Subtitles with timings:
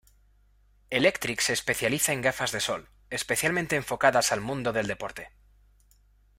[0.89, 5.29] Electric se especializa en gafas de sol, especialmente enfocadas al mundo del deporte.